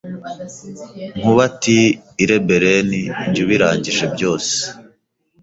Nkuba 1.19 1.41
ati 1.49 1.77
Irebereni 2.23 3.01
jye 3.33 3.39
ubirangije 3.45 4.05
byose 4.13 4.55